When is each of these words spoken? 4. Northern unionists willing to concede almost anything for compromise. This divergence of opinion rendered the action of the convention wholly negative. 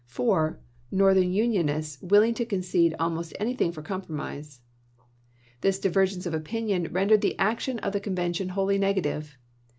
4. 0.07 0.59
Northern 0.89 1.31
unionists 1.31 2.01
willing 2.01 2.33
to 2.33 2.43
concede 2.43 2.95
almost 2.97 3.35
anything 3.39 3.71
for 3.71 3.83
compromise. 3.83 4.61
This 5.61 5.77
divergence 5.77 6.25
of 6.25 6.33
opinion 6.33 6.91
rendered 6.91 7.21
the 7.21 7.37
action 7.37 7.77
of 7.77 7.93
the 7.93 7.99
convention 7.99 8.49
wholly 8.49 8.79
negative. 8.79 9.37